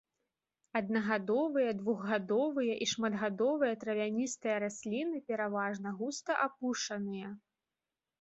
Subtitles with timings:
[0.77, 7.29] Аднагадовыя, двухгадовыя і шматгадовыя травяністыя расліны, пераважна густа апушаныя.